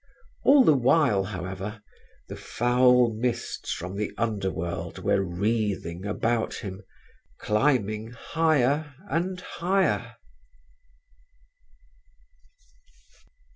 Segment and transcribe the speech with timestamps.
[0.43, 1.83] All the while, however,
[2.27, 6.81] the foul mists from the underworld were wreathing about him,
[7.37, 10.15] climbing higher and higher.